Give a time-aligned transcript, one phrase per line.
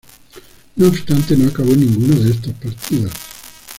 [0.77, 3.11] No obstante, no acabó en ninguno de estos partidos.